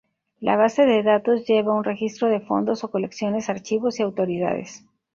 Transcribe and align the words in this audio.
La 0.39 0.55
base 0.55 0.83
de 0.87 1.03
datos 1.03 1.45
lleva 1.45 1.75
un 1.75 1.83
registro 1.83 2.27
de 2.27 2.39
fondos 2.39 2.83
o 2.83 2.89
colecciones, 2.89 3.49
archivos 3.49 3.99
y 3.99 4.01
autoridades. 4.01 4.83